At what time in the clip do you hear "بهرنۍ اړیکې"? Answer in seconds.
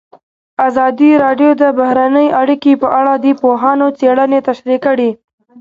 1.79-2.73